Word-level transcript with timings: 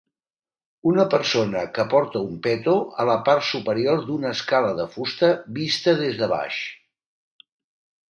Una 0.91 1.03
persona 1.13 1.61
que 1.75 1.85
porta 1.91 2.21
un 2.29 2.39
peto 2.47 2.73
a 3.03 3.07
la 3.11 3.19
part 3.29 3.47
superior 3.51 4.03
d'una 4.09 4.35
escala 4.39 4.75
de 4.83 4.91
fusta 4.97 5.33
vista 5.63 5.99
des 6.05 6.23
de 6.25 6.35
baix. 6.37 6.63